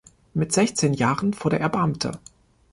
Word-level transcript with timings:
Mit 0.33 0.51
sechzehn 0.51 0.95
Jahren 0.95 1.35
wurde 1.43 1.59
er 1.59 1.69
Beamter. 1.69 2.19